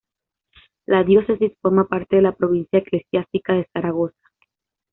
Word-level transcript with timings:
La 0.87 1.03
diócesis 1.03 1.51
forma 1.61 1.87
parte 1.87 2.15
de 2.15 2.23
la 2.23 2.31
provincia 2.33 2.79
eclesiástica 2.79 3.53
de 3.53 3.69
Zaragoza. 3.71 4.17